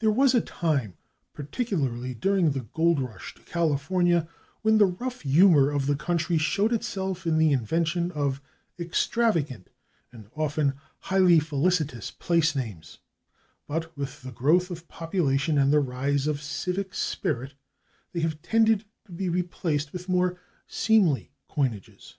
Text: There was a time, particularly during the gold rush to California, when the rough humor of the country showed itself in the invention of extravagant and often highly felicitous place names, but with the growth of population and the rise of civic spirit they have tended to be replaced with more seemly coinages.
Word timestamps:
There 0.00 0.10
was 0.10 0.34
a 0.34 0.42
time, 0.42 0.98
particularly 1.32 2.12
during 2.12 2.50
the 2.50 2.60
gold 2.74 3.00
rush 3.00 3.34
to 3.36 3.42
California, 3.44 4.28
when 4.60 4.76
the 4.76 4.84
rough 4.84 5.22
humor 5.22 5.70
of 5.70 5.86
the 5.86 5.96
country 5.96 6.36
showed 6.36 6.74
itself 6.74 7.26
in 7.26 7.38
the 7.38 7.52
invention 7.52 8.12
of 8.12 8.42
extravagant 8.78 9.70
and 10.12 10.28
often 10.36 10.74
highly 10.98 11.38
felicitous 11.40 12.10
place 12.10 12.54
names, 12.54 12.98
but 13.66 13.96
with 13.96 14.20
the 14.20 14.30
growth 14.32 14.70
of 14.70 14.88
population 14.88 15.56
and 15.56 15.72
the 15.72 15.80
rise 15.80 16.26
of 16.26 16.42
civic 16.42 16.92
spirit 16.92 17.54
they 18.12 18.20
have 18.20 18.42
tended 18.42 18.84
to 19.06 19.12
be 19.12 19.30
replaced 19.30 19.90
with 19.94 20.06
more 20.06 20.38
seemly 20.66 21.32
coinages. 21.48 22.16